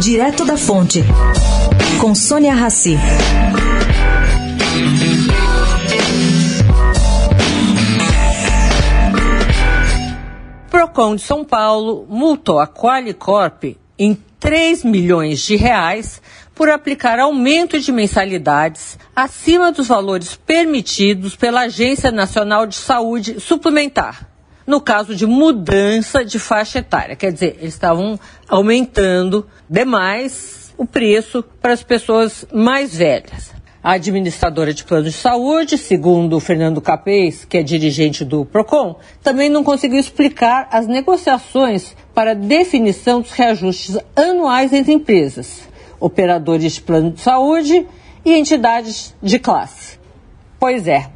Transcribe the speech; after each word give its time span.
Direto 0.00 0.44
da 0.44 0.58
Fonte, 0.58 1.02
com 1.98 2.14
Sônia 2.14 2.54
Rassi. 2.54 2.98
Procon 10.70 11.16
de 11.16 11.22
São 11.22 11.42
Paulo 11.42 12.06
multou 12.08 12.60
a 12.60 12.66
Qualicorp 12.66 13.76
em 13.98 14.16
3 14.38 14.84
milhões 14.84 15.40
de 15.40 15.56
reais 15.56 16.20
por 16.54 16.68
aplicar 16.68 17.18
aumento 17.18 17.80
de 17.80 17.90
mensalidades 17.90 18.98
acima 19.14 19.72
dos 19.72 19.88
valores 19.88 20.36
permitidos 20.36 21.34
pela 21.34 21.62
Agência 21.62 22.12
Nacional 22.12 22.66
de 22.66 22.76
Saúde 22.76 23.40
Suplementar, 23.40 24.28
no 24.66 24.80
caso 24.80 25.14
de 25.14 25.26
mudança 25.26 26.24
de 26.24 26.38
faixa 26.38 26.80
etária. 26.80 27.14
Quer 27.14 27.32
dizer, 27.32 27.56
eles 27.60 27.74
estavam 27.74 28.18
aumentando 28.48 29.46
demais 29.70 30.74
o 30.76 30.84
preço 30.84 31.42
para 31.60 31.72
as 31.72 31.82
pessoas 31.82 32.46
mais 32.52 32.96
velhas. 32.96 33.54
A 33.82 33.92
administradora 33.92 34.74
de 34.74 34.82
planos 34.82 35.12
de 35.12 35.16
saúde, 35.16 35.78
segundo 35.78 36.40
Fernando 36.40 36.80
Capês, 36.80 37.44
que 37.44 37.58
é 37.58 37.62
dirigente 37.62 38.24
do 38.24 38.44
PROCON, 38.44 38.96
também 39.22 39.48
não 39.48 39.62
conseguiu 39.62 40.00
explicar 40.00 40.68
as 40.72 40.88
negociações 40.88 41.94
para 42.12 42.34
definição 42.34 43.20
dos 43.20 43.30
reajustes 43.30 43.96
anuais 44.16 44.72
entre 44.72 44.92
empresas, 44.92 45.68
operadores 46.00 46.72
de 46.72 46.82
plano 46.82 47.12
de 47.12 47.20
saúde 47.20 47.86
e 48.24 48.34
entidades 48.34 49.14
de 49.22 49.38
classe. 49.38 50.00
Pois 50.58 50.88
é. 50.88 51.15